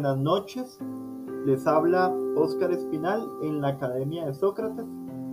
[0.00, 0.78] buenas noches.
[1.44, 4.86] Les habla Óscar Espinal en la Academia de Sócrates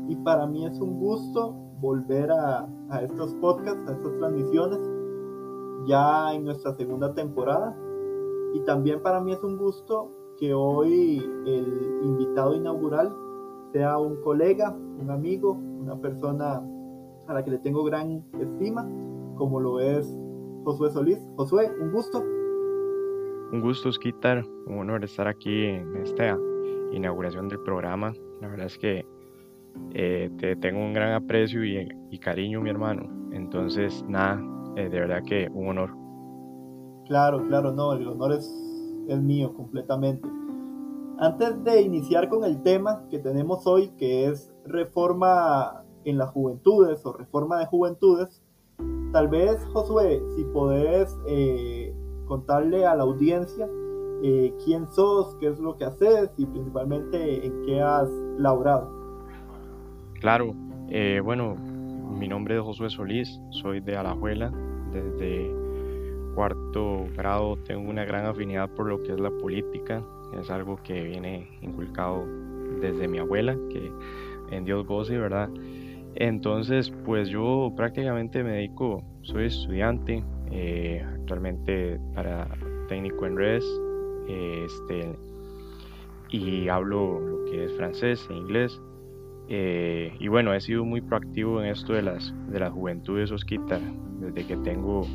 [0.09, 2.67] y para mí es un gusto volver a,
[3.01, 4.79] estos podcasts, a estas transmisiones,
[5.85, 7.77] ya en nuestra segunda temporada.
[8.55, 13.15] Y también para mí es un gusto que hoy el invitado inaugural
[13.71, 16.61] sea un colega, un amigo, una persona
[17.25, 18.85] a la que le tengo gran estima,
[19.37, 20.13] como lo es
[20.65, 21.25] Josué Solís.
[21.37, 22.21] Josué, un gusto.
[23.51, 24.45] Un gusto, Skitar.
[24.67, 26.37] Un honor estar aquí en esta
[26.91, 28.13] inauguración del programa.
[28.41, 29.05] La verdad es que
[29.93, 33.09] eh, te tengo un gran aprecio y, cariño, mi hermano.
[33.31, 34.43] Entonces, nada,
[34.75, 35.95] eh, de verdad que un honor.
[37.07, 38.51] Claro, claro, no, el honor es
[39.07, 40.27] el mío completamente.
[41.19, 47.05] Antes de iniciar con el tema que tenemos hoy, que es reforma en las juventudes
[47.05, 48.43] o reforma de juventudes,
[49.13, 51.76] tal vez, Josué, si podés eh,
[52.27, 53.67] contarle a la audiencia
[54.23, 58.89] eh, quién sos, qué es lo que haces y principalmente en qué has laborado.
[60.19, 60.55] Claro,
[60.89, 64.51] eh, bueno, mi nombre es Josué Solís, soy de Alajuela,
[64.91, 65.53] desde
[66.33, 70.03] cuarto grado tengo una gran afinidad por lo que es la política,
[70.39, 72.25] es algo que viene inculcado
[72.79, 73.91] desde mi abuela, que
[74.51, 75.49] en Dios goce, ¿verdad?
[76.15, 82.47] Entonces, pues yo prácticamente me dedico, soy estudiante, eh, actualmente para
[82.87, 83.65] técnico en redes,
[84.27, 85.15] este,
[86.29, 88.79] y hablo lo que es francés e inglés.
[89.49, 93.79] Eh, y bueno, he sido muy proactivo en esto de las, de las juventudes Osquita,
[94.19, 95.05] desde que tengo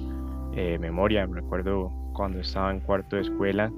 [0.55, 1.27] eh, memoria.
[1.27, 3.73] Me recuerdo cuando estaba en cuarto de escuela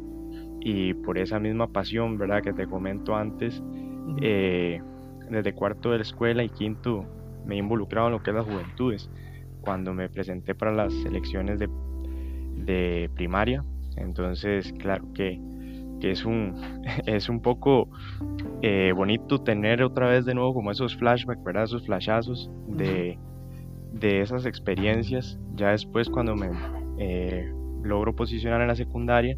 [0.60, 2.42] y por esa misma pasión, ¿verdad?
[2.42, 3.62] Que te comento antes,
[4.16, 7.04] desde cuarto de la escuela y quinto
[7.46, 9.10] me he involucrado en lo que es las juventudes
[9.64, 11.68] cuando me presenté para las elecciones de,
[12.56, 13.64] de primaria.
[13.96, 15.40] Entonces, claro que,
[16.00, 16.54] que, es, un,
[17.06, 17.88] es un poco
[18.62, 21.64] eh, bonito tener otra vez de nuevo como esos flashbacks, ¿verdad?
[21.64, 23.18] Esos flashazos de,
[23.92, 25.38] de esas experiencias.
[25.54, 26.50] Ya después cuando me
[26.98, 27.52] eh,
[27.82, 29.36] logro posicionar en la secundaria,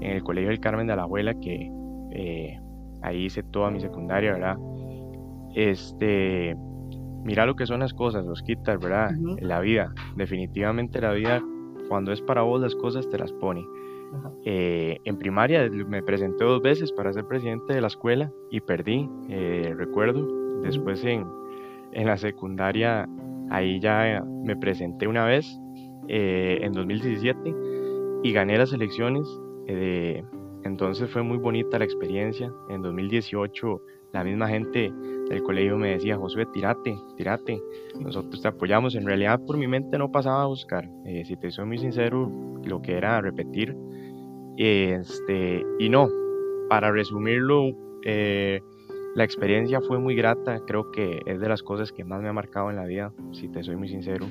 [0.00, 1.70] en el Colegio del Carmen de la Abuela, que
[2.12, 2.60] eh,
[3.02, 4.56] ahí hice toda mi secundaria, ¿verdad?
[5.54, 6.56] Este,
[7.24, 9.12] mira lo que son las cosas, los quitas, ¿verdad?
[9.40, 11.42] La vida, definitivamente la vida,
[11.88, 13.66] cuando es para vos las cosas te las pone.
[14.44, 19.08] Eh, en primaria me presenté dos veces para ser presidente de la escuela y perdí,
[19.28, 20.60] eh, recuerdo.
[20.62, 21.26] Después en,
[21.92, 23.08] en, la secundaria,
[23.50, 25.58] ahí ya me presenté una vez,
[26.08, 27.54] eh, en 2017,
[28.22, 29.26] y gané las elecciones.
[30.64, 32.52] entonces fue muy bonita la experiencia.
[32.68, 33.80] En 2018
[34.12, 34.92] la misma gente
[35.28, 37.60] del colegio me decía, Josué, tirate, tirate,
[37.98, 38.94] nosotros te apoyamos.
[38.94, 42.30] En realidad por mi mente no pasaba a buscar, eh, si te soy muy sincero,
[42.64, 43.76] lo que era repetir.
[44.56, 46.08] Este, y no,
[46.68, 47.70] para resumirlo,
[48.04, 48.60] eh,
[49.14, 52.32] la experiencia fue muy grata, creo que es de las cosas que más me ha
[52.32, 54.26] marcado en la vida, si te soy muy sincero.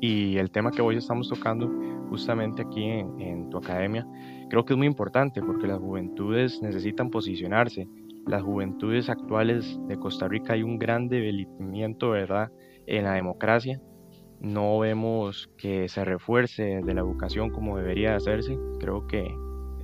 [0.00, 1.70] Y el tema que hoy estamos tocando
[2.08, 4.06] justamente aquí en, en tu academia,
[4.50, 7.86] creo que es muy importante porque las juventudes necesitan posicionarse,
[8.26, 12.50] las juventudes actuales de Costa Rica hay un gran debilitamiento, ¿verdad?,
[12.86, 13.80] en la democracia.
[14.40, 18.58] No vemos que se refuerce de la educación como debería hacerse.
[18.80, 19.32] Creo que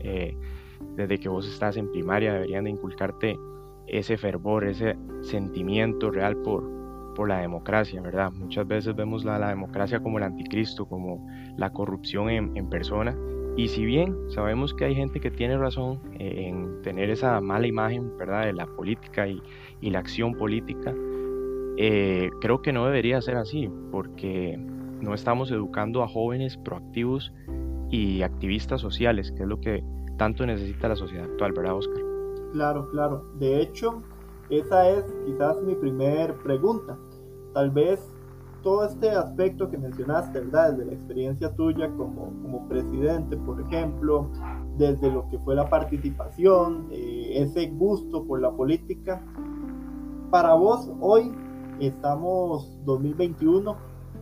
[0.00, 0.36] eh,
[0.96, 3.36] desde que vos estás en primaria deberían de inculcarte
[3.86, 8.32] ese fervor, ese sentimiento real por, por la democracia, ¿verdad?
[8.32, 11.26] Muchas veces vemos la, la democracia como el anticristo, como
[11.56, 13.16] la corrupción en, en persona,
[13.58, 18.16] y si bien sabemos que hay gente que tiene razón en tener esa mala imagen
[18.16, 18.46] ¿verdad?
[18.46, 19.42] de la política y,
[19.80, 20.94] la acción política,
[21.76, 27.32] eh, creo que no debería ser así, porque no estamos educando a jóvenes proactivos
[27.90, 29.82] y activistas sociales, que es lo que
[30.18, 32.02] tanto necesita la sociedad actual, ¿verdad, Oscar?
[32.52, 33.24] Claro, claro.
[33.40, 34.04] De hecho,
[34.50, 36.96] esa es quizás mi primer pregunta.
[37.54, 38.08] Tal vez
[38.62, 40.72] todo este aspecto que mencionaste, ¿verdad?
[40.72, 44.30] Desde la experiencia tuya como, como presidente, por ejemplo,
[44.76, 49.22] desde lo que fue la participación, eh, ese gusto por la política.
[50.30, 51.32] Para vos, hoy
[51.80, 53.76] estamos 2021,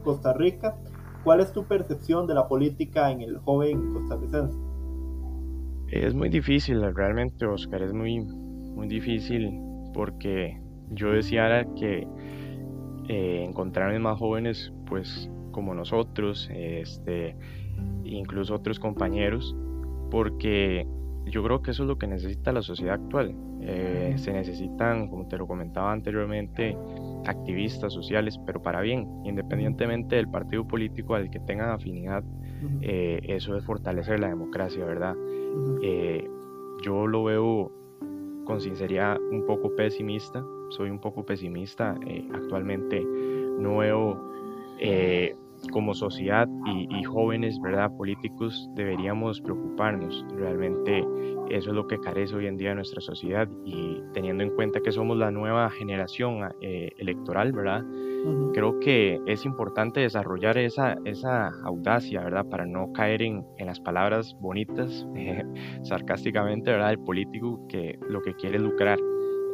[0.05, 0.77] Costa Rica.
[1.25, 4.57] ¿Cuál es tu percepción de la política en el joven costarricense?
[5.89, 9.61] Es muy difícil, realmente, Oscar, es muy, muy difícil
[9.93, 10.61] porque
[10.91, 12.07] yo decía que
[13.09, 17.35] eh, encontrarme más jóvenes pues como nosotros, este,
[18.05, 19.57] incluso otros compañeros,
[20.11, 20.87] porque
[21.27, 23.35] yo creo que eso es lo que necesita la sociedad actual.
[23.63, 26.77] Eh, se necesitan, como te lo comentaba anteriormente,
[27.27, 32.23] activistas sociales, pero para bien, independientemente del partido político al que tengan afinidad,
[32.81, 35.17] eh, eso es fortalecer la democracia, ¿verdad?
[35.83, 36.29] Eh,
[36.85, 37.73] yo lo veo
[38.45, 43.05] con sinceridad un poco pesimista, soy un poco pesimista, eh, actualmente
[43.59, 44.33] no veo
[45.71, 47.91] como sociedad y, jóvenes, ¿verdad?
[47.97, 50.25] Políticos deberíamos preocuparnos.
[50.35, 51.05] Realmente
[51.51, 54.81] eso es lo que carece hoy en día de nuestra sociedad y teniendo en cuenta
[54.81, 57.85] que somos la nueva generación eh, electoral, ¿verdad?
[58.53, 62.47] Creo que es importante desarrollar esa, esa audacia, ¿verdad?
[62.47, 65.07] Para no caer en, en las palabras bonitas,
[65.83, 66.91] sarcásticamente, ¿verdad?
[66.91, 68.99] El político que lo que quiere es lucrar.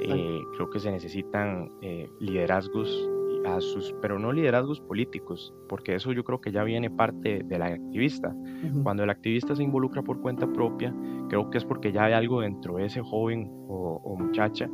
[0.04, 3.08] Eh, creo que se necesitan eh, liderazgos
[3.44, 7.58] a sus, pero no liderazgos políticos, porque eso yo creo que ya viene parte de
[7.58, 8.34] la activista.
[8.82, 10.94] Cuando el activista se involucra por cuenta propia,
[11.28, 14.68] creo que es porque ya hay algo dentro de ese joven o, muchacha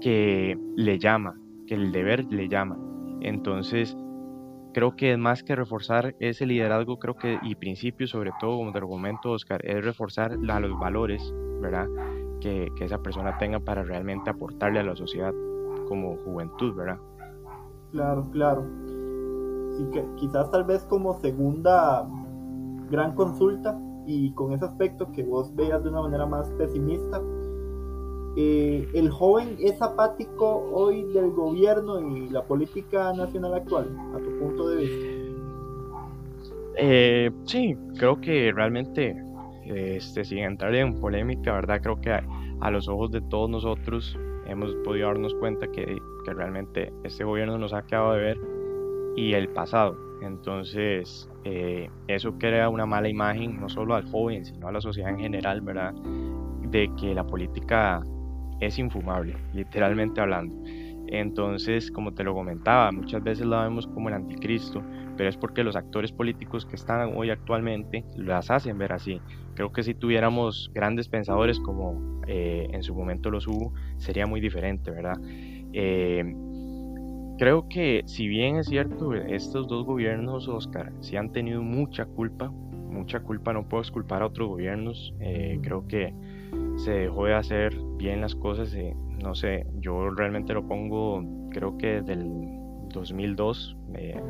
[0.00, 1.34] que le llama,
[1.66, 2.78] que el deber le llama.
[3.20, 3.96] Entonces,
[4.72, 8.72] creo que es más que reforzar ese liderazgo, creo que, y principio sobre todo, como
[8.72, 11.88] te argumento, Oscar, es reforzar los valores, ¿verdad?
[12.44, 15.32] Que, que esa persona tenga para realmente aportarle a la sociedad
[15.88, 16.98] como juventud, ¿verdad?
[17.90, 18.66] Claro, claro.
[19.78, 22.06] Sí, que quizás tal vez como segunda
[22.90, 27.22] gran consulta y con ese aspecto que vos veas de una manera más pesimista,
[28.36, 34.38] eh, ¿el joven es apático hoy del gobierno y la política nacional actual, a tu
[34.38, 35.06] punto de vista?
[36.76, 39.16] Eh, sí, creo que realmente,
[39.66, 41.80] este, sin entrar en polémica, ¿verdad?
[41.82, 46.92] Creo que a los ojos de todos nosotros hemos podido darnos cuenta que, que, realmente
[47.02, 48.40] este gobierno nos ha quedado de ver
[49.16, 49.96] y el pasado.
[50.22, 55.10] Entonces, eh, eso crea una mala imagen no solo al joven, sino a la sociedad
[55.10, 55.94] en general, ¿verdad?
[56.62, 58.02] De que la política
[58.60, 60.56] es infumable, literalmente hablando.
[61.06, 64.82] Entonces, como te lo comentaba, muchas veces la vemos como el anticristo,
[65.16, 69.20] pero es porque los actores políticos que están hoy actualmente las hacen ver así.
[69.54, 74.40] Creo que si tuviéramos grandes pensadores como eh, en su momento los hubo, sería muy
[74.40, 75.16] diferente, ¿verdad?
[75.72, 76.24] Eh,
[77.38, 82.50] creo que si bien es cierto, estos dos gobiernos, Oscar, sí han tenido mucha culpa,
[82.50, 86.14] mucha culpa, no puedo culpar a otros gobiernos, eh, creo que
[86.76, 88.76] se dejó de hacer bien las cosas,
[89.22, 92.48] no sé, yo realmente lo pongo, creo que desde el
[92.92, 93.76] 2002,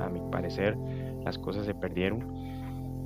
[0.00, 0.76] a mi parecer,
[1.24, 2.24] las cosas se perdieron,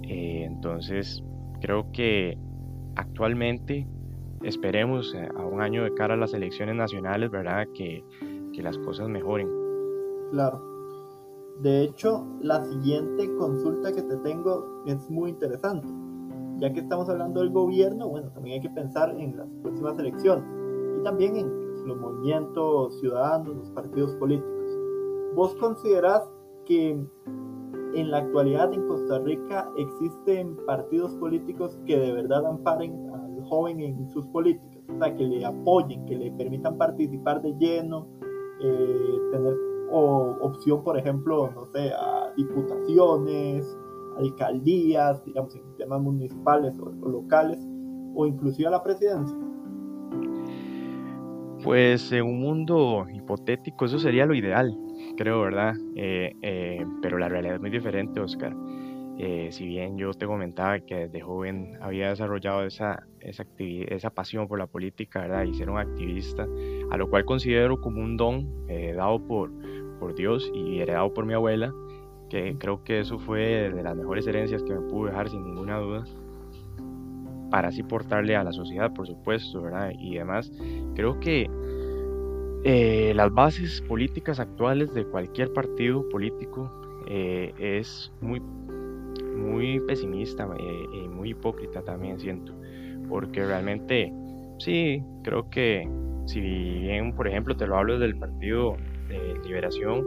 [0.03, 1.23] entonces
[1.61, 2.39] Creo que
[2.97, 3.87] actualmente
[4.43, 7.67] esperemos eh, a un año de cara a las elecciones nacionales, ¿verdad?
[7.75, 8.05] Que,
[8.53, 9.49] que las cosas mejoren.
[10.31, 10.63] Claro.
[11.61, 15.89] De hecho, la siguiente consulta que te tengo es muy interesante.
[16.59, 20.45] Ya que estamos hablando del gobierno, bueno, también hay que pensar en las próximas elecciones
[20.99, 24.53] y también en los movimientos ciudadanos, los partidos políticos.
[25.35, 26.23] ¿Vos considerás
[26.65, 27.01] que
[28.01, 33.81] en la actualidad en Costa Rica existen partidos políticos que de verdad amparen al joven
[33.81, 38.07] en sus políticas, o sea, que le apoyen, que le permitan participar de lleno,
[38.61, 39.55] eh, tener
[39.91, 43.77] opción, por ejemplo, no sé, a diputaciones,
[44.19, 47.59] alcaldías, digamos, en temas municipales o, o locales,
[48.15, 49.37] o inclusive a la presidencia.
[51.65, 54.79] Pues en un mundo hipotético eso sería lo ideal,
[55.17, 55.77] creo, ¿verdad?
[55.97, 58.55] Eh, eh, pero la realidad es muy diferente, Oscar.
[59.19, 64.47] Eh, si bien yo te comentaba que desde joven había desarrollado esa, esa, esa pasión
[64.47, 65.45] por la política, ¿verdad?
[65.45, 66.47] Y ser un activista,
[66.91, 69.51] a lo cual considero como un don dado por,
[69.99, 71.73] por Dios y heredado por mi abuela,
[72.31, 75.79] que creo que eso fue de las mejores herencias que me pude dejar sin ninguna
[75.79, 76.05] duda,
[77.51, 79.93] para así portarle a la sociedad, por supuesto, ¿verdad?
[79.99, 80.53] Y demás,
[80.95, 81.51] creo que
[82.65, 86.71] eh, las bases políticas actuales de cualquier partido político
[87.07, 92.53] eh, es muy, muy pesimista eh, y muy hipócrita también siento,
[93.09, 94.13] porque realmente
[94.59, 95.89] sí, creo que
[96.27, 98.77] si bien, por ejemplo, te lo hablo del Partido
[99.09, 100.05] de Liberación,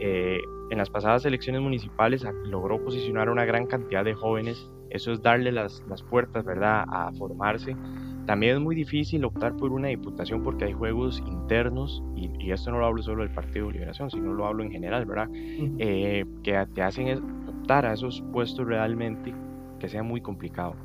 [0.00, 5.52] en las pasadas elecciones municipales logró posicionar una gran cantidad de jóvenes, eso es darle
[5.52, 7.76] las, las puertas, ¿verdad?, a formarse
[8.26, 12.78] también es muy difícil optar por una diputación porque hay juegos internos, y, esto no
[12.78, 15.28] lo hablo solo del Partido de Liberación, sino lo hablo en general, ¿verdad?
[15.34, 19.34] Eh, que te hacen optar a esos puestos realmente
[19.78, 20.76] que sea muy complicado.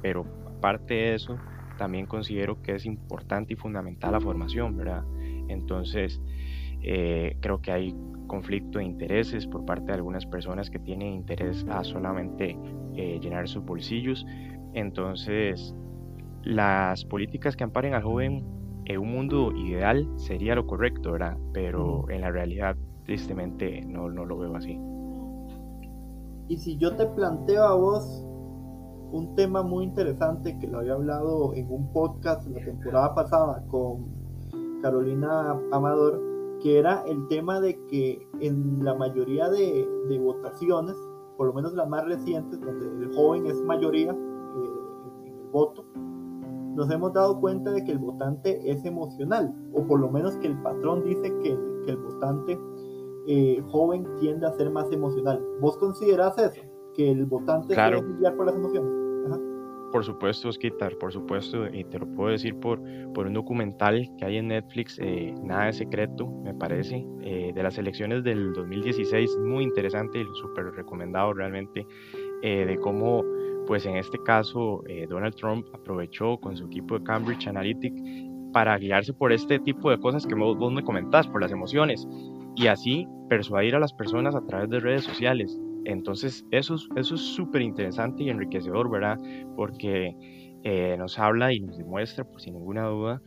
[0.00, 1.38] Pero aparte de eso,
[1.76, 5.04] también considero que es importante y fundamental la formación, ¿verdad?
[5.48, 6.20] Entonces,
[6.82, 7.94] eh, creo que hay
[8.26, 12.56] conflicto de intereses por parte de algunas personas que tienen interés a solamente
[12.96, 14.24] eh, llenar sus bolsillos.
[14.72, 15.74] Entonces,
[16.44, 18.44] las políticas que amparen al joven
[18.84, 21.36] en un mundo ideal sería lo correcto, ¿verdad?
[21.52, 24.78] Pero en la realidad, tristemente, no, no lo veo así.
[26.48, 28.24] Y si yo te planteo a vos
[29.12, 34.06] un tema muy interesante que lo había hablado en un podcast la temporada pasada con
[34.82, 36.20] Carolina Amador,
[36.62, 39.86] que era el tema de que en la mayoría de,
[40.18, 40.96] votaciones,
[41.36, 45.84] por lo menos las más recientes, donde el joven es mayoría eh, en el voto,
[46.74, 50.48] nos hemos dado cuenta de que el votante es emocional, o por lo menos que
[50.48, 52.56] el patrón dice que, el votante
[53.26, 55.44] eh, joven tiende a ser más emocional.
[55.60, 56.62] ¿Vos considerás eso?
[56.94, 58.00] Que el votante claro.
[58.00, 58.90] se por las emociones.
[59.90, 62.80] Por supuesto, Osquitar, por supuesto, y te lo puedo decir por,
[63.12, 67.62] por un documental que hay en Netflix, eh, Nada de Secreto, me parece, eh, de
[67.62, 71.86] las elecciones del 2016, muy interesante y súper recomendado realmente,
[72.42, 73.22] de cómo
[73.72, 77.94] pues en este caso eh, Donald Trump aprovechó con su equipo de Cambridge Analytic
[78.52, 82.06] para guiarse por este tipo de cosas que vos, me comentás, por las emociones,
[82.54, 85.58] y así persuadir a las personas a través de redes sociales.
[85.86, 89.18] Entonces eso, eso es súper interesante y enriquecedor, ¿verdad?
[89.56, 93.22] Porque eh, nos habla y nos demuestra, por sin ninguna duda,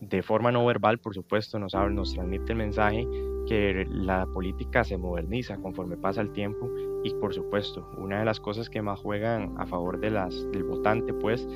[0.00, 3.06] de forma no verbal, por supuesto, nos, habla, nos transmite el mensaje
[3.46, 6.70] que la política se moderniza conforme pasa el tiempo
[7.02, 10.64] y por supuesto, una de las cosas que más juegan a favor de las, del
[10.64, 11.46] votante, pues,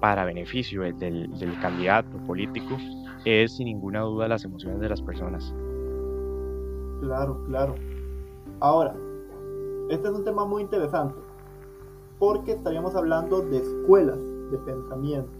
[0.00, 2.76] para beneficio del, del candidato político,
[3.24, 5.54] es sin ninguna duda las emociones de las personas.
[7.00, 7.74] Claro, claro.
[8.60, 8.94] Ahora,
[9.90, 11.18] este es un tema muy interesante,
[12.18, 14.18] porque estaríamos hablando de escuelas
[14.50, 15.30] de pensamiento.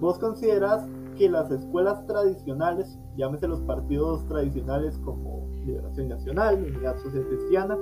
[0.00, 7.26] ¿Vos consideras que las escuelas tradicionales, llámese los partidos tradicionales como Liberación Nacional, Unidad Social
[7.28, 7.76] Cristiana,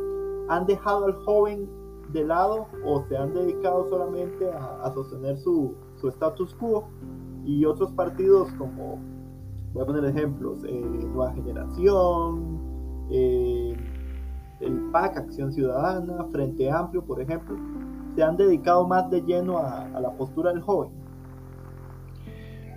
[0.48, 1.68] han dejado al joven
[2.12, 6.88] de lado o se han dedicado solamente a, sostener su, su, status quo
[7.44, 9.00] y otros partidos como,
[9.72, 12.60] voy a poner ejemplos, eh, Nueva Generación,
[13.10, 13.76] eh,
[14.60, 17.56] el PAC, Acción Ciudadana, Frente Amplio, por ejemplo,
[18.14, 20.90] se han dedicado más de lleno a, la postura del joven.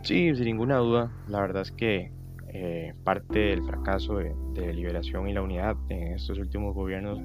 [0.04, 1.12] Sí, sin ninguna duda.
[1.28, 2.12] La verdad es que
[2.50, 7.20] eh, parte del fracaso de, de, Liberación y la Unidad en estos últimos gobiernos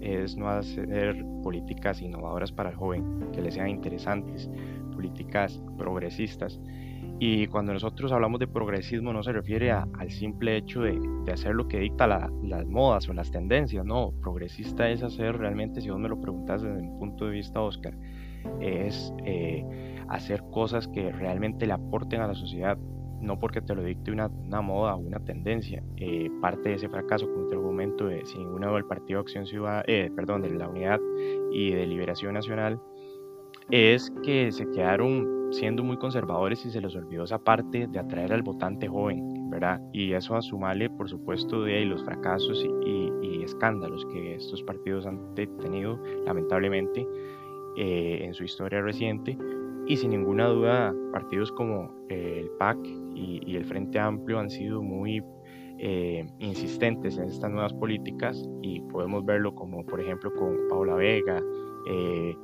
[0.00, 4.50] es no hacer políticas innovadoras para el joven, que le sean interesantes,
[4.92, 6.60] políticas progresistas.
[7.20, 11.00] Y cuando nosotros hablamos de progresismo no se refiere al simple hecho de,
[11.32, 15.90] hacer lo que dicta las modas o las tendencias, no, progresista es hacer realmente, si
[15.90, 17.94] vos me lo preguntas desde mi punto de vista, Oscar,
[18.60, 19.64] es eh,
[20.08, 22.78] hacer cosas que realmente le aporten a la sociedad,
[23.20, 24.28] no porque te lo dicte una,
[24.60, 25.82] moda o una tendencia.
[25.96, 29.84] Eh, parte de ese fracaso, como te argumento, de, sin ninguna del Partido Acción Ciudad,
[29.86, 31.00] eh, perdón, de la Unidad
[31.52, 32.80] y de Liberación Nacional,
[33.70, 38.32] es que se quedaron siendo muy conservadores y se les olvidó esa parte de atraer
[38.32, 39.80] al votante joven, ¿verdad?
[39.92, 43.08] Y eso a sumarle, por supuesto, de los fracasos y,
[43.42, 47.06] escándalos que estos partidos han tenido, lamentablemente,
[47.76, 49.38] eh, en su historia reciente,
[49.86, 52.76] y sin ninguna duda, partidos como eh, el PAC
[53.18, 55.22] y, el Frente Amplio han sido muy
[55.78, 61.40] eh, insistentes en estas nuevas políticas y podemos verlo como por ejemplo con Paula Vega,
[61.88, 62.36] eh,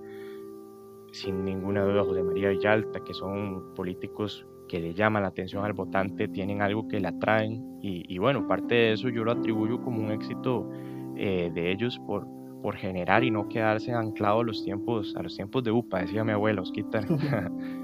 [1.13, 5.75] sin ninguna duda José María Villalta, que son políticos que le llaman la atención al
[5.75, 9.81] votante, tienen algo que le atraen y, y bueno, parte de eso yo lo atribuyo
[9.83, 10.69] como un éxito
[11.15, 12.27] de ellos por,
[12.61, 16.25] por generar y no quedarse anclado a los tiempos, a los tiempos de UPA, decía
[16.25, 17.03] mi abuelo, Osquita.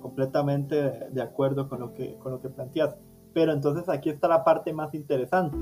[0.00, 2.96] completamente de acuerdo con lo que, con lo que planteas.
[3.32, 5.56] Pero entonces aquí está la parte más interesante.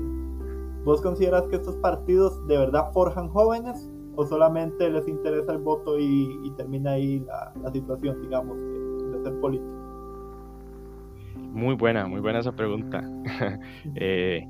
[0.83, 5.99] ¿Vos consideras que estos partidos de verdad forjan jóvenes o solamente les interesa el voto
[5.99, 9.71] y, termina ahí la, situación, digamos, de, ser político?
[11.53, 13.03] Muy buena, muy buena esa pregunta.
[13.95, 14.47] eh,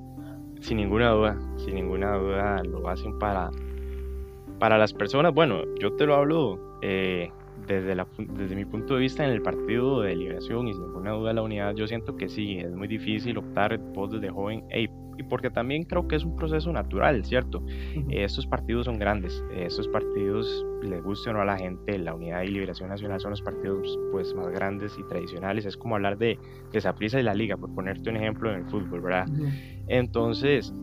[0.61, 3.49] sin ninguna duda, sin ninguna duda lo hacen para,
[4.59, 5.33] para las personas.
[5.33, 7.31] Bueno, yo te lo hablo eh,
[7.67, 11.11] desde, la, desde mi punto de vista en el Partido de Liberación y sin ninguna
[11.11, 11.75] duda la unidad.
[11.75, 14.63] Yo siento que sí, es muy difícil optar vos desde joven.
[14.69, 14.89] Hey,
[15.19, 17.61] y porque también creo que es un proceso natural, ¿cierto?
[18.09, 22.43] estos partidos son grandes, estos partidos, les guste o no a la gente, la Unidad
[22.43, 26.39] y Liberación Nacional son los partidos pues más grandes y tradicionales, es como hablar de,
[26.71, 29.27] de Saprissa y la Liga, por ponerte un ejemplo en el fútbol, ¿verdad?
[29.87, 30.73] Entonces,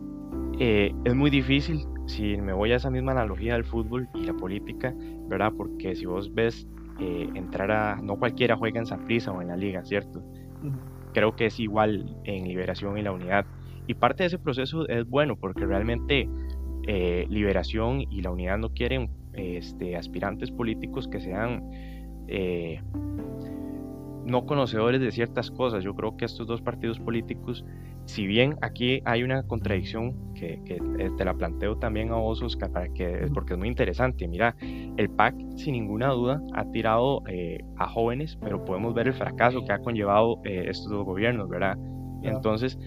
[0.59, 4.33] eh, es muy difícil, si me voy a esa misma analogía del fútbol y la
[4.33, 4.93] política,
[5.27, 5.53] ¿verdad?
[5.55, 6.67] Porque si vos ves
[6.99, 10.23] eh, entrar a, no cualquiera juega en Saprissa o en la Liga, ¿cierto?
[11.13, 13.45] Creo que es igual en Liberación y la Unidad
[13.87, 16.29] y parte de ese proceso es bueno porque realmente
[16.87, 21.69] eh, Liberación y la Unidad no quieren este, aspirantes políticos que sean,
[22.27, 22.81] eh,
[24.27, 25.83] no conocedores de ciertas cosas.
[25.83, 27.65] Yo creo que estos dos partidos políticos,
[28.05, 32.69] si bien aquí hay una contradicción que, eh, te la planteo también a vos, Oscar,
[32.71, 34.27] para que, porque es muy interesante.
[34.27, 39.13] Mira, el PAC sin ninguna duda ha tirado eh, a jóvenes, pero podemos ver el
[39.13, 41.77] fracaso que ha conllevado eh, estos dos gobiernos, ¿verdad?
[42.21, 42.77] Entonces,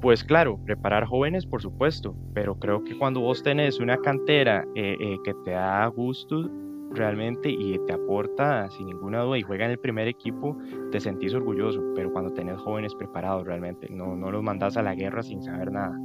[0.00, 5.34] pues claro, preparar jóvenes, por supuesto, pero creo que cuando vos tenés una cantera que
[5.44, 6.48] te da gusto,
[6.90, 10.56] realmente y te aporta sin ninguna duda y juega en el primer equipo,
[10.90, 14.94] te sentís orgulloso, pero cuando tenés jóvenes preparados realmente, no, no los mandas a la
[14.94, 15.98] guerra sin saber nada.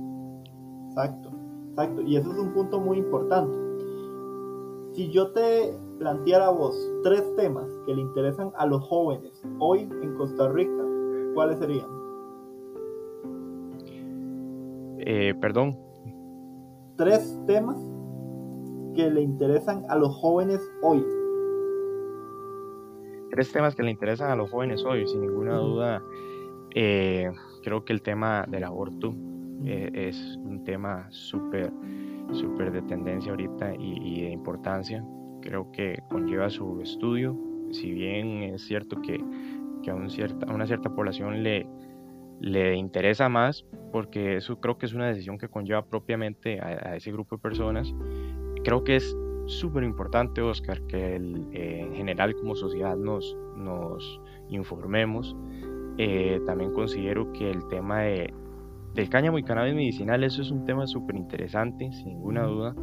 [0.89, 1.31] Exacto,
[1.69, 3.57] exacto, y eso es un punto muy importante.
[4.93, 9.87] Si yo te planteara a vos tres temas que le interesan a los jóvenes hoy
[10.01, 10.83] en Costa Rica,
[11.33, 11.87] ¿cuáles serían?
[14.99, 15.77] Eh, perdón.
[16.97, 17.77] Tres temas
[18.93, 21.03] que le interesan a los jóvenes hoy?
[23.31, 26.03] Tres temas que le interesan a los jóvenes hoy, sin ninguna duda.
[26.75, 27.31] Eh,
[27.63, 29.13] creo que el tema del aborto
[29.65, 31.71] eh, es un tema súper,
[32.33, 35.05] súper de tendencia ahorita y, de importancia.
[35.41, 37.37] Creo que conlleva su estudio.
[37.71, 39.23] Si bien es cierto que,
[39.81, 41.67] que a, cierta, a una cierta población le,
[42.41, 47.11] le interesa más, porque eso creo que es una decisión que conlleva propiamente a ese
[47.13, 47.93] grupo de personas
[48.63, 55.35] creo que es súper importante, Oscar, que eh, en general como sociedad nos, nos informemos.
[55.97, 58.33] Eh, también considero que el tema de,
[58.93, 62.75] del cáñamo y cannabis medicinal, eso es un tema súper interesante, sin ninguna duda.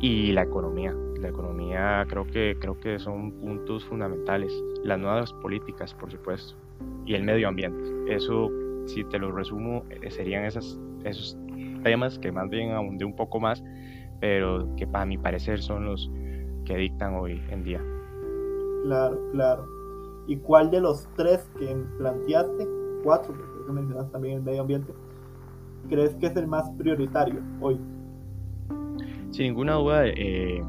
[0.00, 0.94] Y la economía.
[1.20, 4.52] La economía creo que, creo que son puntos fundamentales.
[4.82, 6.56] Las nuevas políticas, por supuesto.
[7.06, 7.82] Y el medio ambiente.
[8.12, 8.50] Eso,
[8.86, 11.38] si te lo resumo, eh, serían esas, esos
[11.84, 13.62] temas que más bien abundé un poco más
[14.22, 16.08] pero que para mi parecer son los
[16.64, 17.82] que dictan hoy en día.
[18.84, 19.66] Claro, claro.
[20.28, 22.68] ¿Y cuál de los tres que planteaste,
[23.02, 24.94] cuatro, porque creo que mencionaste también el medio ambiente,
[25.88, 27.80] crees que es el más prioritario hoy?
[29.32, 30.62] Sin ninguna duda, eh,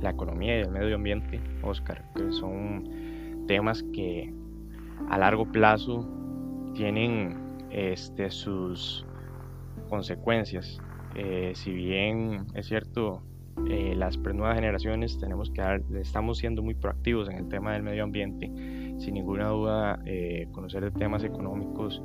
[0.00, 4.34] la economía y el medio ambiente, Oscar, que son temas que
[5.10, 6.08] a largo plazo
[6.74, 7.38] tienen
[7.70, 9.06] este, sus
[9.88, 10.82] consecuencias
[11.14, 13.22] eh, si bien es cierto,
[13.68, 17.82] eh, las nuevas generaciones tenemos que dar, estamos siendo muy proactivos en el tema del
[17.82, 18.46] medio ambiente,
[18.98, 22.02] sin ninguna duda eh, conocer de temas económicos,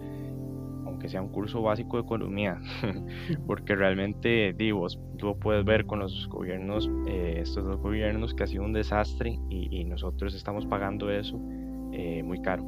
[0.86, 2.60] aunque sea un curso básico de economía,
[3.48, 4.88] porque realmente, digo,
[5.18, 9.82] tú puedes ver con los gobiernos, estos dos gobiernos, que ha sido un desastre y,
[9.82, 12.64] y nosotros estamos pagando eso muy caro.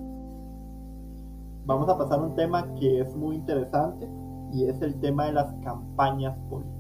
[1.65, 4.08] Vamos a pasar a un tema que es muy interesante
[4.51, 6.77] y es el tema de las campañas políticas.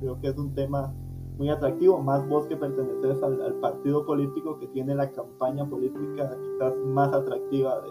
[0.00, 0.92] Creo que es un tema
[1.38, 6.76] muy atractivo, más vos que perteneces al, partido político que tiene la campaña política quizás
[6.86, 7.82] más atractiva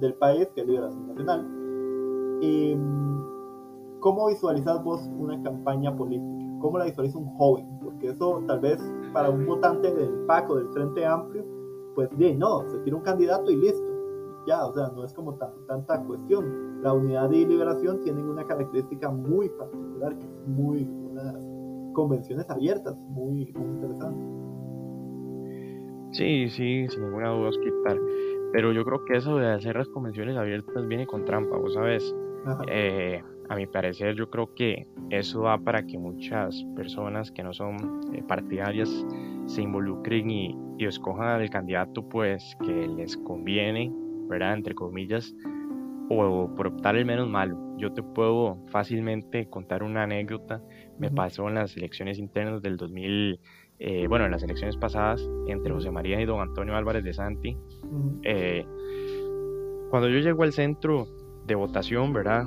[0.00, 1.46] del país, que es Liberación Nacional.
[4.00, 6.58] ¿Cómo visualizas vos una campaña política?
[6.60, 7.66] ¿Cómo la visualiza un joven?
[7.82, 8.80] Porque eso tal vez
[9.12, 11.44] para un votante del PAC o del Frente Amplio,
[11.94, 13.92] pues bien, no, se tira un candidato y listo
[14.46, 15.34] ya, o sea, no es como
[15.66, 16.61] tanta cuestión.
[16.82, 21.36] La unidad de liberación tienen una característica muy particular, que es muy, unas
[21.92, 24.42] convenciones abiertas, muy, muy interesantes.
[26.10, 27.98] Sí, sí, sin ninguna duda, quitar.
[28.52, 32.14] Pero yo creo que eso de hacer las convenciones abiertas viene con trampa, vos sabes.
[32.68, 37.52] Eh, a mi parecer, yo creo que eso va para que muchas personas que no
[37.52, 37.76] son
[38.12, 39.06] eh, partidarias
[39.46, 43.92] se involucren y, y escojan al candidato pues que les conviene
[44.32, 44.54] ¿verdad?
[44.54, 45.34] Entre comillas,
[46.12, 47.58] o por optar el menos malo.
[47.78, 50.62] Yo te puedo fácilmente contar una anécdota.
[50.98, 53.40] Me pasó en las elecciones internas del 2000,
[53.78, 57.56] eh, bueno, en las elecciones pasadas, entre José María y don Antonio Álvarez de Santi.
[58.22, 58.64] Eh,
[59.90, 61.06] cuando yo llego al centro
[61.46, 62.46] de votación, ¿verdad?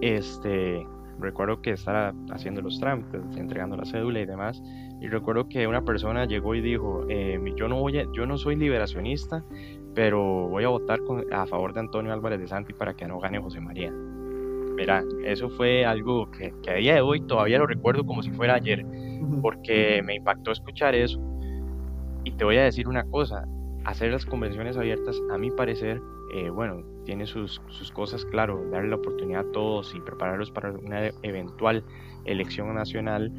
[0.00, 0.86] Este,
[1.18, 4.62] recuerdo que estaba haciendo los trámites, entregando la cédula y demás,
[5.00, 8.56] y recuerdo que una persona llegó y dijo, eh, yo, no voy yo no soy
[8.56, 9.44] liberacionista,
[9.96, 11.00] pero voy a votar
[11.32, 13.90] a favor de Antonio Álvarez de Santi para que no gane José María.
[13.90, 18.56] Mira, eso fue algo que, a día de hoy todavía lo recuerdo como si fuera
[18.56, 18.84] ayer,
[19.40, 21.18] porque me impactó escuchar eso.
[22.24, 23.48] Y te voy a decir una cosa,
[23.86, 25.98] hacer las convenciones abiertas, a mi parecer,
[26.34, 30.72] eh, bueno, tiene sus, sus cosas, claro, darle la oportunidad a todos y prepararlos para
[30.72, 31.82] una eventual
[32.26, 33.32] elección nacional,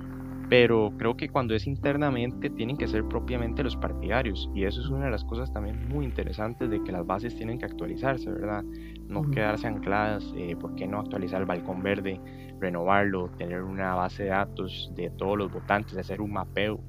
[0.50, 4.88] pero creo que cuando es internamente tienen que ser propiamente los partidarios y eso es
[4.88, 8.64] una de las cosas también muy interesantes de que las bases tienen que actualizarse, ¿verdad?
[9.08, 12.22] No quedarse ancladas, eh, ¿por qué no actualizar el balcón verde,
[12.60, 16.82] renovarlo, tener una base de datos de todos los votantes, hacer un mapeo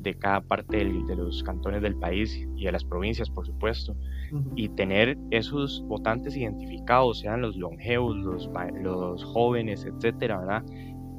[0.00, 3.96] de cada parte de los cantones del país y de las provincias, por supuesto,
[4.54, 8.50] y tener esos votantes identificados, sean los longevos, los,
[8.82, 10.64] los jóvenes, etcétera, ¿verdad?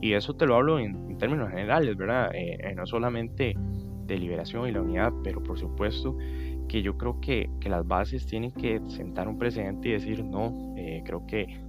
[0.06, 2.30] Y eso te lo hablo en, términos generales, ¿verdad?
[2.36, 3.58] Eh, eh, no solamente
[4.06, 6.15] de liberación y la unidad, pero por supuesto
[6.68, 10.76] que yo creo que, que las bases tienen que sentar un precedente y decir, no,
[10.78, 11.60] eh, creo que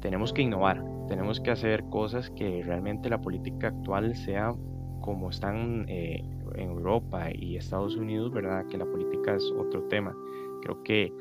[0.00, 4.54] tenemos que innovar, tenemos que hacer cosas que realmente la política actual sea
[5.02, 8.64] como están en Europa y Estados Unidos, ¿verdad?
[8.68, 10.16] Que la política es otro tema.
[10.62, 11.12] Creo que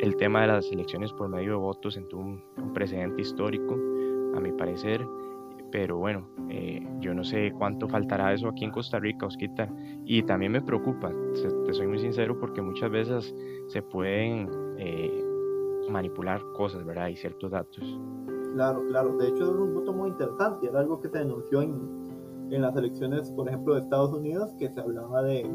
[0.00, 2.40] el tema de las elecciones por medio de votos sentó un
[2.72, 3.91] precedente histórico
[4.34, 5.06] a mi parecer.
[5.70, 9.68] Pero bueno, eh, yo no sé cuánto faltará eso aquí en Costa Rica, Osquita.
[10.04, 11.10] Y también me preocupa,
[11.64, 13.34] te soy muy sincero, porque muchas veces
[13.68, 15.24] se pueden eh,
[15.88, 17.08] manipular cosas, ¿verdad?
[17.08, 17.98] Y ciertos datos.
[18.54, 19.16] Claro, claro.
[19.16, 20.68] De hecho, es un voto muy interesante.
[20.68, 21.80] Era algo que se denunció en,
[22.50, 25.50] en las elecciones, por ejemplo, de Estados Unidos, que se hablaba de,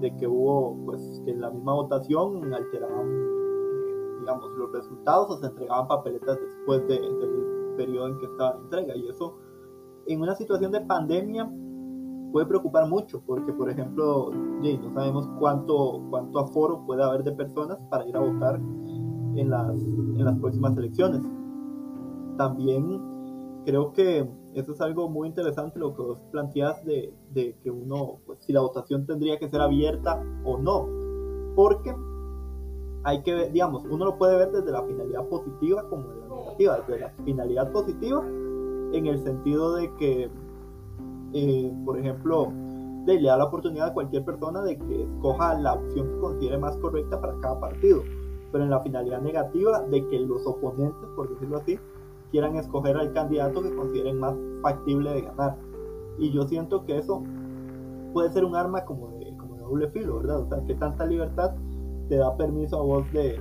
[0.00, 5.38] de que hubo, pues, que en la misma votación alteraban, eh, digamos, los resultados o
[5.38, 8.96] se entregaban papeletas después de, de periodo en que está la entrega.
[8.96, 9.38] Y eso,
[10.06, 11.50] en una situación de pandemia,
[12.32, 17.78] puede preocupar mucho, porque, por ejemplo, no sabemos cuánto, cuánto aforo puede haber de personas
[17.90, 21.22] para ir a votar en las, en las próximas elecciones.
[22.36, 23.00] También
[23.64, 28.18] creo que eso es algo muy interesante lo que vos planteas de, de que uno,
[28.26, 30.86] pues si la votación tendría que ser abierta o no,
[31.54, 31.94] porque
[33.04, 36.36] hay que ver, digamos, uno lo puede ver desde la finalidad positiva como de la
[36.36, 38.24] negativa, desde la finalidad positiva
[38.92, 40.30] en el sentido de que,
[41.32, 42.52] eh, por ejemplo,
[43.06, 46.76] le da la oportunidad a cualquier persona de que escoja la opción que considere más
[46.76, 48.02] correcta para cada partido,
[48.52, 51.78] pero en la finalidad negativa de que los oponentes, por decirlo así,
[52.30, 55.56] quieran escoger al candidato que consideren más factible de ganar.
[56.18, 57.22] Y yo siento que eso
[58.12, 60.40] puede ser un arma como de, como de doble filo, ¿verdad?
[60.40, 61.54] O sea, que tanta libertad
[62.08, 63.38] te da permiso a vos de,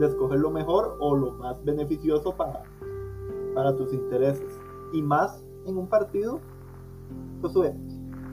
[0.00, 2.64] escoger lo mejor o lo más beneficioso para,
[3.54, 4.60] para tus intereses.
[4.92, 6.40] Y más en un partido,
[7.40, 7.54] pues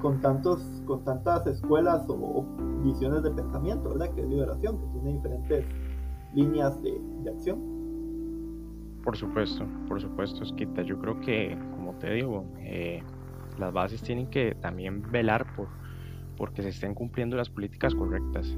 [0.02, 2.45] con, tantos, con tantas escuelas o,
[2.84, 4.13] visiones de pensamiento, ¿verdad?
[4.15, 5.65] Que es liberación, que tiene diferentes
[6.34, 7.60] líneas de, de acción.
[9.04, 10.82] Por supuesto, por supuesto, Esquita.
[10.82, 13.04] Yo creo que, como te digo, eh,
[13.60, 15.67] las bases tienen que también velar por
[16.39, 18.58] porque se estén cumpliendo las políticas correctas,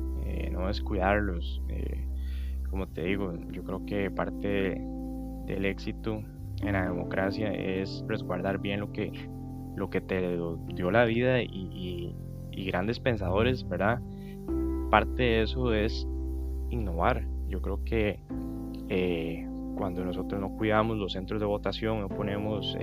[0.62, 1.62] no descuidarlos.
[1.69, 2.06] Eh,
[2.69, 4.82] como te digo, yo creo que parte
[5.45, 6.24] del éxito
[6.62, 9.12] en la democracia es resguardar bien lo que,
[9.76, 10.38] lo que te
[10.74, 12.15] dio la vida y,
[12.67, 14.00] grandes pensadores, ¿verdad?
[14.91, 16.08] Parte de eso es
[16.69, 17.26] innovar.
[17.50, 18.19] Yo creo que
[18.88, 22.78] eh, cuando nosotros no cuidamos los centros de votación, no ponemos,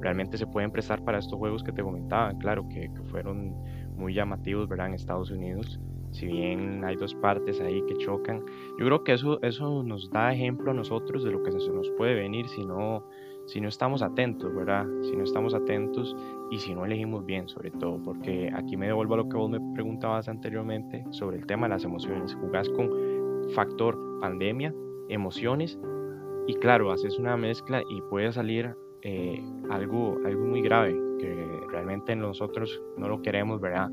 [0.00, 3.54] realmente se pueden prestar para estos juegos que te comentaba, claro, que, que fueron
[3.94, 4.86] muy llamativos, ¿verdad?
[4.86, 5.78] En Estados Unidos,
[6.12, 8.44] si bien hay dos partes ahí que chocan,
[8.78, 11.90] yo creo que eso, eso nos da ejemplo a nosotros de lo que se nos
[11.90, 13.04] puede venir si no,
[13.46, 14.86] si no estamos atentos, ¿verdad?
[15.02, 16.16] Si no estamos atentos
[16.50, 19.50] y si no elegimos bien, sobre todo, porque aquí me devuelvo a lo que vos
[19.50, 22.34] me preguntabas anteriormente sobre el tema de las emociones.
[22.34, 22.90] Jugás con
[23.54, 24.74] factor pandemia,
[25.08, 25.78] emociones
[26.46, 32.16] y claro, haces una mezcla y puede salir eh, algo, algo muy grave que realmente
[32.16, 33.90] nosotros no lo queremos, ¿verdad?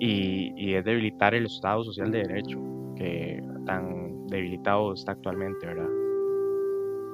[0.00, 2.58] Y, y, es debilitar el Estado social de derecho,
[2.96, 5.88] que tan debilitado está actualmente, ¿verdad?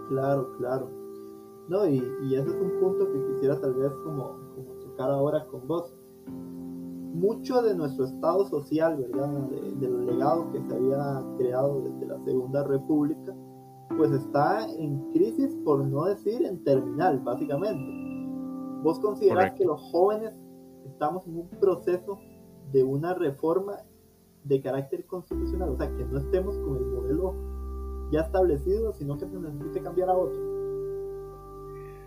[0.09, 0.90] Claro, claro.
[1.68, 5.44] No, y, y ese es un punto que quisiera tal vez como, como tocar ahora
[5.46, 5.92] con vos.
[6.27, 9.49] Mucho de nuestro Estado social, ¿verdad?
[9.49, 13.35] De, de lo legado que se había creado desde la Segunda República,
[13.96, 18.07] pues está en crisis, por no decir en terminal, básicamente.
[18.83, 20.35] ¿Vos considerás que los jóvenes
[20.85, 22.18] estamos en un proceso
[22.72, 23.79] de una reforma
[24.44, 25.70] de carácter constitucional?
[25.70, 27.35] O sea, que no estemos con el modelo
[28.11, 30.57] ya establecido, sino que se necesite cambiar a otro.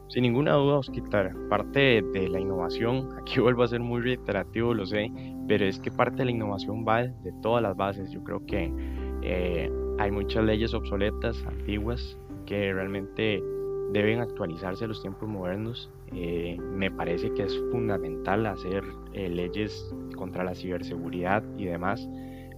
[0.09, 4.85] Sin ninguna duda, Osquitar, parte de la innovación, aquí vuelvo a ser muy reiterativo, lo
[4.85, 5.11] sé,
[5.47, 8.09] pero es que parte de la innovación va de todas las bases.
[8.11, 8.73] Yo creo que
[9.21, 13.43] eh, hay muchas leyes obsoletas, antiguas, que realmente
[13.91, 15.91] deben actualizarse a los tiempos modernos.
[16.13, 22.07] Eh, me parece que es fundamental hacer eh, leyes contra la ciberseguridad y demás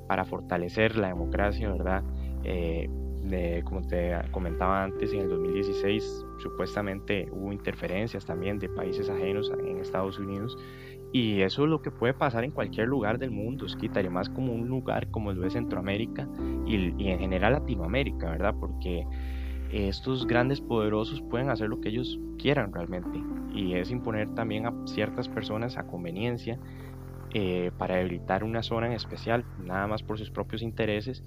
[0.08, 2.04] para fortalecer la democracia, ¿verdad?
[2.44, 2.90] Eh,
[3.64, 9.78] como te comentaba antes, en el 2016 supuestamente hubo interferencias también de países ajenos en
[9.78, 10.58] Estados Unidos
[11.14, 14.30] y eso es lo que puede pasar en cualquier lugar del mundo, es y más
[14.30, 16.28] como un lugar como lo de Centroamérica
[16.66, 18.56] y, y, en general Latinoamérica, ¿verdad?
[18.60, 19.06] Porque
[19.72, 23.22] estos grandes poderosos pueden hacer lo que ellos quieran realmente
[23.54, 26.60] y es imponer también a ciertas personas a conveniencia
[27.34, 31.24] eh, para debilitar una zona en especial, nada más por sus propios intereses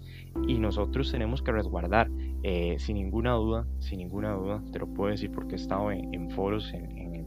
[0.46, 2.11] y nosotros tenemos que resguardar
[2.42, 6.30] eh, sin ninguna duda, sin ninguna duda, te lo puedo decir porque he estado en,
[6.30, 6.70] foros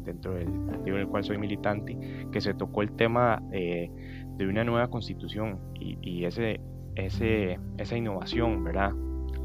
[0.03, 1.97] dentro del partido en el cual soy militante,
[2.32, 3.89] que se tocó el tema eh,
[4.38, 8.91] de una nueva constitución y, esa innovación, ¿verdad?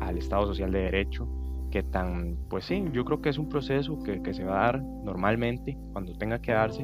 [0.01, 1.27] Al Estado Social de Derecho,
[1.73, 4.65] que tan, pues sí, yo creo que es un proceso que, que se va a
[4.65, 6.83] dar normalmente cuando tenga que darse,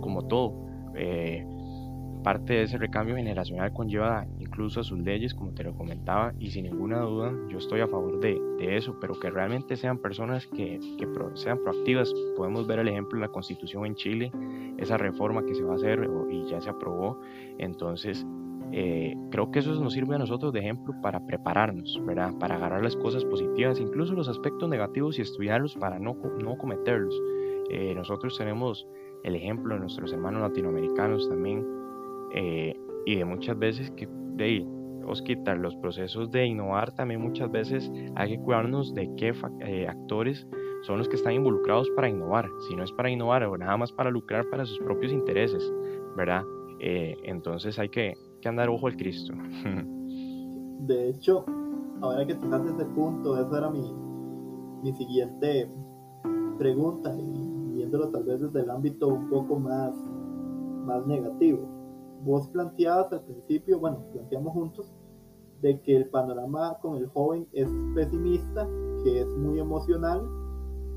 [0.00, 0.66] como todo.
[0.96, 1.46] Eh,
[2.24, 6.50] parte de ese recambio generacional conlleva incluso a sus leyes, como te lo comentaba, y
[6.50, 10.46] sin ninguna duda yo estoy a favor de, de eso, pero que realmente sean personas
[10.46, 12.12] que, que sean proactivas.
[12.36, 14.32] Podemos ver el ejemplo de la constitución en Chile,
[14.78, 17.20] esa reforma que se va a hacer y ya se aprobó.
[17.58, 18.24] Entonces,
[18.74, 22.32] eh, creo que eso nos sirve a nosotros de ejemplo para prepararnos, ¿verdad?
[22.38, 27.14] Para agarrar las cosas positivas, incluso los aspectos negativos y estudiarlos para no, no cometerlos.
[27.68, 28.86] Eh, nosotros tenemos
[29.24, 31.66] el ejemplo de nuestros hermanos latinoamericanos también
[32.34, 34.66] eh, y de muchas veces que de
[35.26, 39.34] quitar los procesos de innovar también muchas veces hay que cuidarnos de qué
[39.86, 40.46] actores
[40.82, 43.92] son los que están involucrados para innovar, si no es para innovar o nada más
[43.92, 45.70] para lucrar para sus propios intereses,
[46.16, 46.44] ¿verdad?
[46.80, 49.32] entonces hay que, que andar ojo al Cristo.
[50.80, 51.46] De hecho,
[52.02, 53.94] ahora que tocaste ese punto, esa era mi,
[54.82, 55.70] mi siguiente
[56.58, 59.94] pregunta, y viéndolo tal vez desde el ámbito un poco más,
[60.84, 61.60] más negativo.
[62.24, 64.92] Vos planteabas al principio, bueno, planteamos juntos,
[65.60, 68.66] de que el panorama con el joven es pesimista,
[69.04, 70.20] que es muy emocional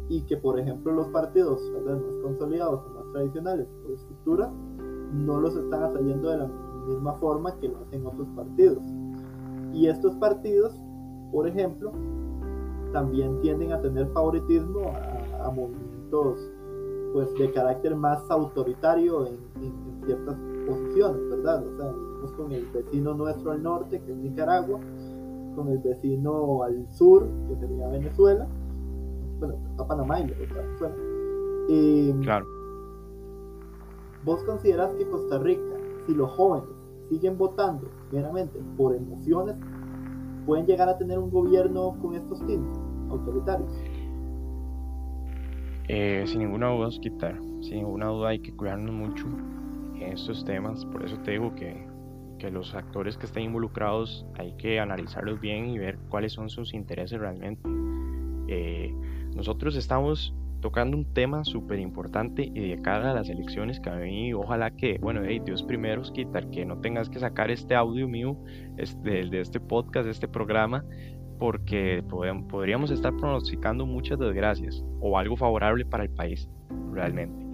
[0.09, 4.51] y que, por ejemplo, los partidos más consolidados más tradicionales por estructura
[5.13, 6.47] no los están atrayendo de la
[6.85, 8.83] misma forma que lo hacen otros partidos.
[9.73, 10.73] Y estos partidos,
[11.31, 11.91] por ejemplo,
[12.91, 14.93] también tienden a tener favoritismo
[15.41, 16.39] a, movimientos
[17.13, 19.37] pues de carácter más autoritario en,
[20.05, 20.35] ciertas
[20.67, 21.65] posiciones, ¿verdad?
[21.65, 21.91] O sea,
[22.37, 24.79] con el vecino nuestro al norte, que es Nicaragua,
[25.55, 28.47] con el vecino al sur, que sería Venezuela,
[29.39, 30.95] bueno, está Panamá y Venezuela.
[31.69, 32.45] Em, claro.
[34.23, 36.74] ¿Vos consideras que Costa Rica, si los jóvenes
[37.09, 39.55] siguen votando meramente por emociones,
[40.45, 43.71] pueden llegar a tener un gobierno con estos tintes autoritarios.
[45.87, 47.39] Eh, sin ninguna duda, quitar.
[47.61, 49.25] Sin ninguna duda hay que cuidarnos mucho
[49.95, 50.85] en estos temas.
[50.85, 51.87] Por eso te digo que,
[52.39, 56.73] que los actores que estén involucrados hay que analizarlos bien y ver cuáles son sus
[56.73, 57.69] intereses realmente.
[58.47, 58.93] Eh,
[59.35, 60.33] nosotros estamos
[60.65, 64.71] tocando un tema súper importante y de cara a las elecciones que a mí ojalá
[64.71, 68.35] que, bueno, Dios primero quitar que no tengas que sacar este audio mío
[68.75, 70.83] este, de este podcast, de este programa,
[71.37, 72.03] porque
[72.49, 76.49] podríamos estar pronosticando muchas desgracias o algo favorable para el país,
[76.91, 77.45] realmente.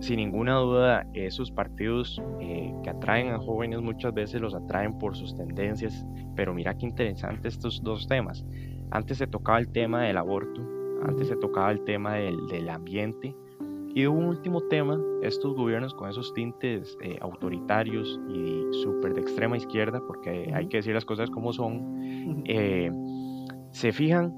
[0.00, 5.14] Sin ninguna duda, esos partidos eh, que atraen a jóvenes muchas veces los atraen por
[5.18, 8.42] sus tendencias, pero mira qué interesante estos dos temas.
[8.90, 13.34] Antes se tocaba el tema del aborto, antes se tocaba el tema del, del ambiente.
[13.94, 19.56] Y un último tema, estos gobiernos con esos tintes eh, autoritarios y súper de extrema
[19.56, 22.90] izquierda, porque hay que decir las cosas como son, eh,
[23.70, 24.32] se fijan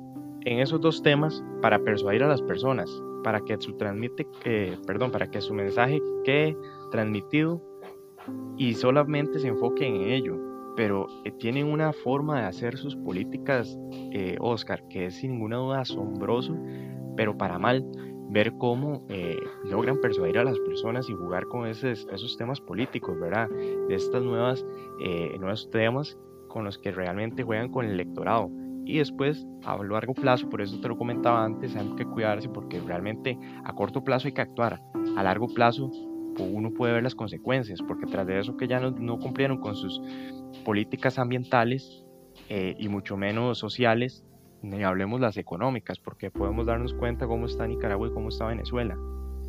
[0.45, 2.91] en esos dos temas para persuadir a las personas,
[3.23, 6.57] para que su transmite, que perdón, para que su mensaje quede
[6.91, 7.63] transmitido
[8.57, 10.37] y solamente se enfoque en ello,
[10.77, 13.79] pero eh, tienen una forma de hacer sus políticas,
[14.13, 16.57] eh, Oscar, que es sin ninguna duda asombroso,
[17.17, 17.85] pero para mal,
[18.31, 23.49] ver cómo eh, logran persuadir a las personas y jugar con esos, temas políticos, ¿verdad?
[23.49, 24.65] De estas nuevas,
[25.39, 28.51] nuevos temas con los que realmente juegan con el electorado.
[28.87, 32.81] Y después, a largo plazo, por eso te lo comentaba antes, hay que cuidarse porque
[32.81, 34.81] realmente a corto plazo hay que actuar.
[35.17, 35.91] A largo plazo
[36.43, 39.75] uno puede ver las consecuencias, porque tras de eso que ya no, no cumplieron con
[39.77, 40.01] sus
[40.65, 42.05] políticas ambientales
[42.49, 44.25] eh, y mucho menos sociales,
[44.63, 48.99] ni hablemos las económicas, porque podemos darnos cuenta cómo está Nicaragua y cómo está Venezuela.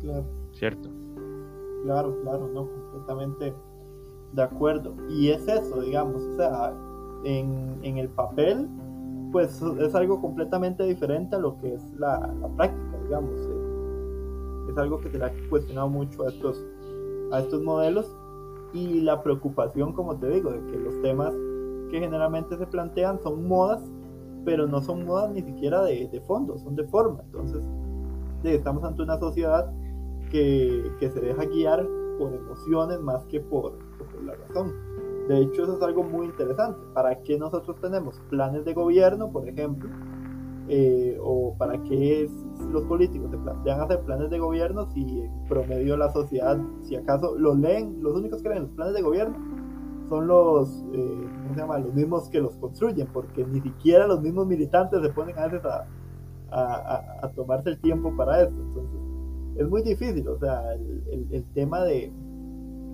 [0.00, 0.24] Claro.
[0.52, 0.90] ¿Cierto?
[1.84, 3.54] Claro, claro, no, completamente
[4.32, 4.94] de acuerdo.
[5.08, 6.72] Y es eso, digamos, o sea,
[7.24, 8.68] en, en el papel,
[9.32, 13.34] pues es algo completamente diferente a lo que es la, la práctica, digamos.
[13.34, 16.64] Eh, es algo que se le ha cuestionado mucho a estos,
[17.32, 18.16] a estos modelos
[18.72, 21.32] y la preocupación, como te digo, de que los temas
[21.90, 23.82] que generalmente se plantean son modas,
[24.44, 27.20] pero no son modas ni siquiera de, de fondo, son de forma.
[27.24, 27.62] Entonces,
[28.44, 29.72] estamos ante una sociedad
[30.30, 31.86] que, que, se deja guiar
[32.18, 34.72] por emociones más que por, por la razón.
[35.28, 36.78] De hecho, eso es algo muy interesante.
[36.94, 39.88] ¿Para qué nosotros tenemos planes de gobierno, por ejemplo?
[40.68, 42.28] eh, o para qué
[42.72, 47.36] los políticos se plantean hacer planes de gobierno si en promedio la sociedad, si acaso
[47.36, 49.36] los leen, los únicos que leen los planes de gobierno
[50.08, 51.78] son los, eh, ¿cómo se llama?
[51.78, 55.62] los mismos que los construyen, porque ni siquiera los mismos militantes se ponen a veces
[55.64, 55.86] a,
[57.22, 58.52] a, tomarse el tiempo para eso.
[58.52, 59.00] Entonces,
[59.56, 62.12] es muy difícil, o sea, el, el, tema de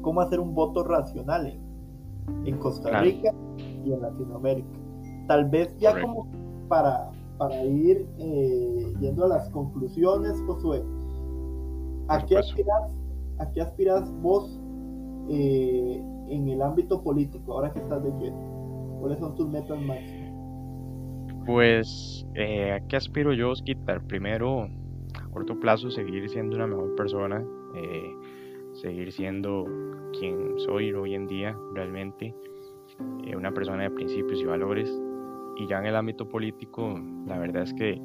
[0.01, 3.33] cómo hacer un voto racional en, en Costa Rica
[3.85, 4.79] y en Latinoamérica.
[5.27, 6.29] Tal vez ya como
[6.69, 10.83] para, para ir eh, yendo a las conclusiones, Josué,
[12.09, 12.91] ¿a qué, aspiras,
[13.39, 14.61] ¿a qué aspiras vos
[15.29, 18.99] eh, en el ámbito político ahora que estás de lleno?
[19.01, 20.33] ¿Cuáles son tus metas máximas?
[21.47, 26.95] Pues, eh, ¿a qué aspiro yo, quitar Primero, a corto plazo, seguir siendo una mejor
[26.95, 27.45] persona,
[28.75, 29.65] seguir siendo
[30.19, 32.35] quien soy hoy en día realmente,
[33.37, 35.02] una persona de principios y valores,
[35.57, 38.01] y ya en el ámbito político, la verdad es que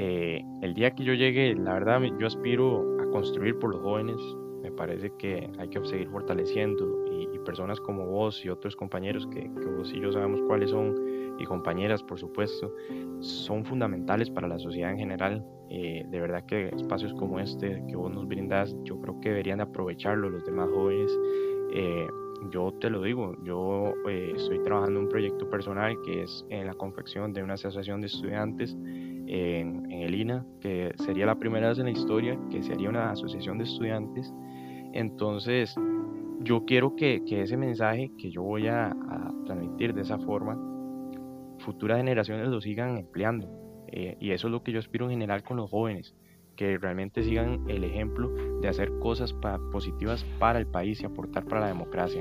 [0.00, 4.16] eh, el día que yo llegue, la verdad yo aspiro a construir por los jóvenes.
[4.62, 9.48] Me parece que hay que seguir fortaleciendo y, personas como vos y otros compañeros que,
[9.48, 10.94] vos y yo sabemos cuáles son
[11.38, 12.74] y compañeras, por supuesto,
[13.20, 15.46] son fundamentales para la sociedad en general.
[15.70, 19.62] Eh, de verdad que espacios como este que vos nos brindas, yo creo que deberían
[19.62, 21.10] aprovecharlo los demás jóvenes.
[21.72, 22.06] Eh,
[22.50, 26.66] yo te lo digo, yo eh, estoy trabajando en un proyecto personal que es en
[26.66, 28.76] la confección de una asociación de estudiantes
[29.26, 33.58] en, el INA, que sería la primera vez en la historia que sería una asociación
[33.58, 34.32] de estudiantes.
[34.92, 35.74] Entonces,
[36.40, 38.94] yo quiero que, ese mensaje que yo voy a,
[39.44, 40.58] transmitir de esa forma,
[41.58, 43.48] futuras generaciones lo sigan empleando.
[43.88, 46.14] Eh, y eso es lo que yo aspiro en general con los jóvenes
[46.58, 49.32] que realmente sigan el ejemplo de hacer cosas
[49.70, 52.20] positivas para el país y aportar para la democracia.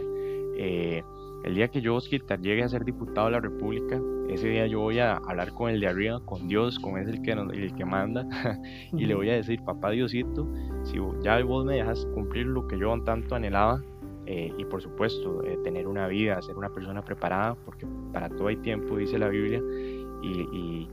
[0.55, 1.03] Eh,
[1.43, 4.81] el día que yo, Oscar, llegue a ser diputado de la República, ese día yo
[4.81, 7.85] voy a hablar con el de arriba, con Dios, con ese el que, el que
[7.85, 8.27] manda,
[8.93, 10.47] y le voy a decir, papá Diosito,
[10.83, 13.81] si ya vos me dejas cumplir lo que yo tanto anhelaba,
[14.27, 18.49] eh, y por supuesto, eh, tener una vida, ser una persona preparada, porque para todo
[18.49, 19.61] hay tiempo, dice la Biblia,
[20.21, 20.87] y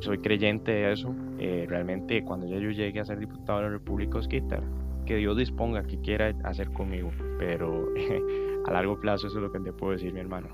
[0.00, 1.14] soy creyente de eso.
[1.38, 4.62] Eh, realmente cuando ya yo llegue a ser diputado de la República Osquitar,
[5.06, 7.86] que Dios disponga que quiera hacer conmigo, pero
[8.66, 10.48] a largo plazo eso es lo que te puedo decir, mi hermano.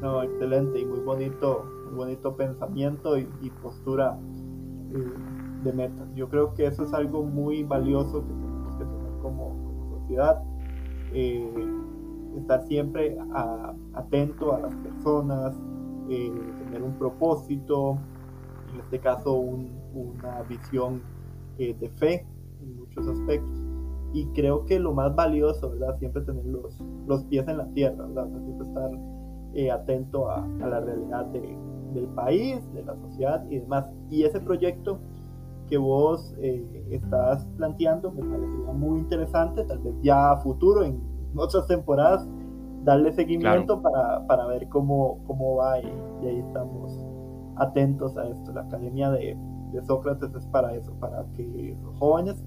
[0.00, 3.26] No, excelente y muy bonito, muy bonito pensamiento y,
[3.62, 4.18] postura
[4.92, 5.12] eh,
[5.62, 6.12] de metas.
[6.14, 10.42] Yo creo que eso es algo muy valioso que tenemos que tener como, sociedad.
[11.12, 11.48] Eh,
[12.36, 13.16] estar siempre
[13.94, 15.54] atento a las personas,
[16.08, 17.98] tener un propósito,
[18.72, 21.02] en este caso una visión
[21.58, 22.26] eh, de fe
[22.60, 23.60] en muchos aspectos.
[24.14, 25.98] Y creo que lo más valioso, ¿verdad?
[25.98, 28.28] Siempre tener los, los pies en la tierra, ¿verdad?
[28.44, 28.90] Siempre estar
[29.54, 31.56] eh, atento a, a, la realidad de,
[31.94, 33.86] del país, de la sociedad y demás.
[34.10, 34.98] Y ese proyecto
[35.68, 41.00] que vos eh, estás planteando me parecería muy interesante, tal vez ya a futuro, en
[41.34, 42.28] otras temporadas,
[42.84, 45.86] darle seguimiento para, para, ver cómo, cómo va y,
[46.22, 46.92] y ahí estamos
[47.62, 48.52] atentos a esto.
[48.52, 49.36] La Academia de,
[49.86, 52.44] Sócrates es para eso, para que los jóvenes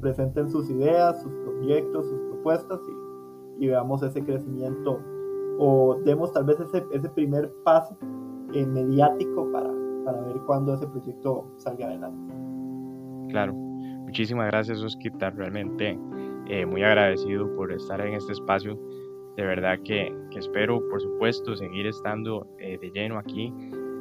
[0.00, 2.80] presenten sus ideas, sus proyectos, sus propuestas
[3.58, 5.00] y, veamos ese crecimiento
[5.58, 7.96] o demos tal vez ese, ese primer paso
[8.52, 9.70] en mediático para,
[10.04, 12.34] para ver cuándo ese proyecto salga adelante.
[13.30, 15.98] Claro, muchísimas gracias Osquita, realmente
[16.48, 18.78] eh, muy agradecido por estar en este espacio.
[19.36, 23.52] De verdad que, que espero, por supuesto, seguir estando eh, de lleno aquí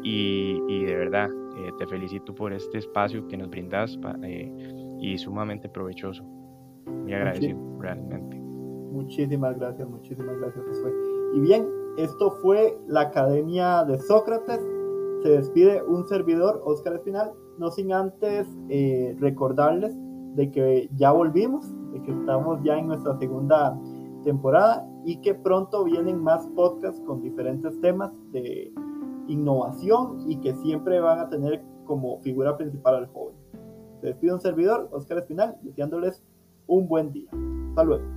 [0.06, 4.52] y, de verdad eh, te felicito por este espacio que nos brindas eh,
[5.00, 6.24] y sumamente provechoso.
[6.86, 8.38] Muy agradecido, realmente.
[8.38, 10.92] Muchísimas gracias, muchísimas gracias, Josué.
[11.34, 14.60] Y bien, esto fue la Academia de Sócrates.
[15.24, 19.96] Se despide un servidor, Óscar Espinal, no sin antes eh, recordarles
[20.36, 23.78] de que ya volvimos, de que estamos ya en nuestra segunda
[24.24, 28.72] temporada y que pronto vienen más podcasts con diferentes temas de
[29.28, 33.36] innovación y que siempre van a tener como figura principal al joven.
[34.02, 36.24] Se despide un servidor, Oscar Espinal, deseándoles
[36.68, 37.30] un buen día.
[37.70, 38.15] Hasta luego.